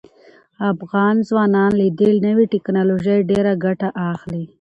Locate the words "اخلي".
4.11-4.43